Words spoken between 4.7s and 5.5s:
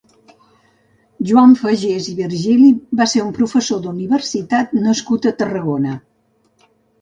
nascut a